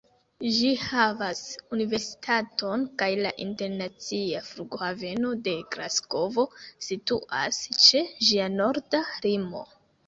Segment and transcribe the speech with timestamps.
[0.53, 1.41] Ĝi havas
[1.75, 6.51] universitaton, kaj la internacia flughaveno de Glasgovo
[6.89, 9.67] situas ĉe ĝia norda limo.